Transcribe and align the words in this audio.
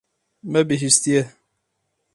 Me 0.53 0.59
bihîstiye. 0.69 1.21